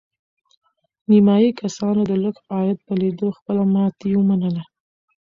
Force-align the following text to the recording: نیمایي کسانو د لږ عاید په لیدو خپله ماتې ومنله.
نیمایي 1.09 1.49
کسانو 1.59 2.01
د 2.09 2.11
لږ 2.23 2.35
عاید 2.51 2.77
په 2.87 2.93
لیدو 3.01 3.27
خپله 3.37 3.63
ماتې 3.73 4.09
ومنله. 4.15 4.63